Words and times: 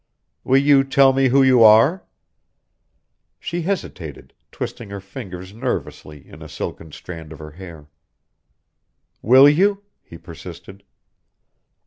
"Will 0.43 0.57
you 0.57 0.83
tell 0.83 1.13
me 1.13 1.27
who 1.27 1.43
you 1.43 1.63
are?" 1.63 2.03
She 3.39 3.61
hesitated, 3.61 4.33
twisting 4.51 4.89
her 4.89 4.99
fingers 4.99 5.53
nervously 5.53 6.27
in 6.27 6.41
a 6.41 6.49
silken 6.49 6.91
strand 6.91 7.31
of 7.31 7.37
her 7.37 7.51
hair. 7.51 7.85
"Will 9.21 9.47
you?" 9.47 9.83
he 10.01 10.17
persisted. 10.17 10.83